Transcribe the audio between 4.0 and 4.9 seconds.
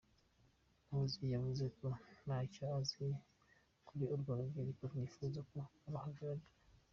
urwo rubyiruko